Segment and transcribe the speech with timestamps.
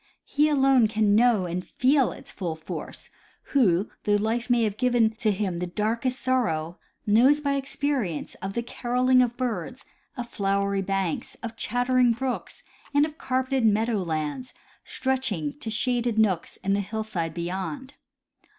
[0.25, 3.11] He alone can know and feel its full force
[3.53, 8.53] who, though life may have given to him the darkest sorrow, knows by experience of
[8.53, 9.85] the caroling of birds,
[10.17, 12.63] of flowery banks, of chattering brooks,
[12.95, 17.93] and of carpeted meadow lands stretch iijg to shaded nooks in the hillside beyond.